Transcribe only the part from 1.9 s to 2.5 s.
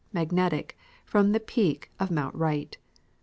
of mount